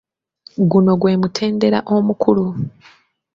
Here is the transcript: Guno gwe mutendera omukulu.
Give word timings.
Guno 0.69 0.91
gwe 0.99 1.13
mutendera 1.21 1.79
omukulu. 1.95 2.45